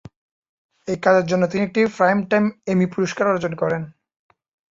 [0.87, 3.81] এই কাজের জন্য তিনি একটি প্রাইমটাইম এমি পুরস্কার অর্জন করেন।